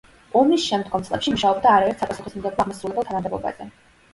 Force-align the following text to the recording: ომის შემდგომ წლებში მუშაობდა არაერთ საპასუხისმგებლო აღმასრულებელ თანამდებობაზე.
ომის 0.37 0.63
შემდგომ 0.69 1.03
წლებში 1.09 1.33
მუშაობდა 1.35 1.73
არაერთ 1.75 2.03
საპასუხისმგებლო 2.05 2.65
აღმასრულებელ 2.67 3.09
თანამდებობაზე. 3.11 3.71